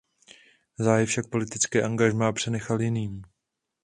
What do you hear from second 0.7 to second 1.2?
Záhy